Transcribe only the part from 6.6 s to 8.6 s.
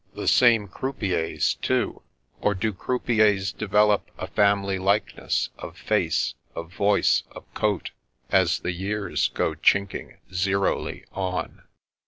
voice, of coat, as